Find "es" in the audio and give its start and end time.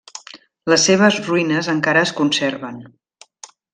2.09-2.15